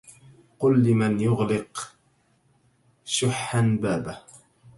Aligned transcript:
قل 0.59 0.83
لمن 0.83 1.19
يغلق 1.19 1.95
شحا 3.05 3.77
بابه 3.81 4.21